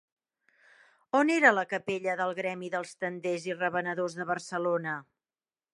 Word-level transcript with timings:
On 1.19 1.31
era 1.33 1.51
la 1.57 1.65
capella 1.73 2.15
del 2.23 2.33
Gremi 2.41 2.73
dels 2.77 2.97
Tenders 3.05 3.47
i 3.53 3.57
Revenedors 3.61 4.19
de 4.23 4.29
Barcelona? 4.33 5.01